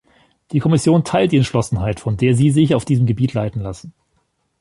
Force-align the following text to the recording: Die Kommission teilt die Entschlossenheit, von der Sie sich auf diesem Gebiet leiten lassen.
Die 0.51 0.57
Kommission 0.57 1.03
teilt 1.03 1.31
die 1.31 1.37
Entschlossenheit, 1.37 1.99
von 1.99 2.17
der 2.17 2.33
Sie 2.35 2.49
sich 2.49 2.73
auf 2.73 2.85
diesem 2.85 3.05
Gebiet 3.05 3.35
leiten 3.35 3.61
lassen. 3.61 3.93